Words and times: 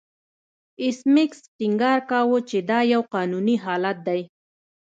ایس 0.81 0.99
میکس 1.13 1.39
ټینګار 1.57 1.99
کاوه 2.09 2.39
چې 2.49 2.57
دا 2.69 2.79
یو 2.93 3.01
قانوني 3.13 3.55
حالت 3.65 3.97
دی 4.07 4.21